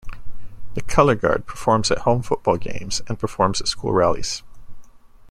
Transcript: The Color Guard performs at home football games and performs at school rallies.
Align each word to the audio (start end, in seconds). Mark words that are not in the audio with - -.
The 0.73 0.81
Color 0.81 1.13
Guard 1.13 1.45
performs 1.45 1.91
at 1.91 1.99
home 1.99 2.23
football 2.23 2.57
games 2.57 3.03
and 3.07 3.19
performs 3.19 3.61
at 3.61 3.67
school 3.67 3.93
rallies. 3.93 4.41